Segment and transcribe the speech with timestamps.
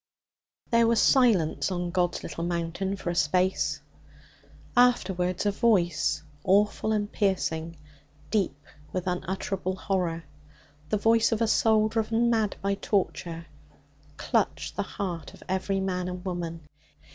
[0.71, 3.81] There was silence on God's Little Mountain for a space.
[4.75, 7.77] Afterwards a voice, awful and piercing,
[8.31, 8.59] deep
[8.91, 10.23] with unutterable horror
[10.89, 13.45] the voice of a soul driven mad by torture
[14.17, 16.61] clutched the heart of every man and woman.